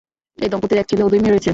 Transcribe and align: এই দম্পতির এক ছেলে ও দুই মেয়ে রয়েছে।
এই 0.37 0.49
দম্পতির 0.51 0.79
এক 0.81 0.87
ছেলে 0.89 1.03
ও 1.03 1.09
দুই 1.09 1.19
মেয়ে 1.19 1.33
রয়েছে। 1.33 1.49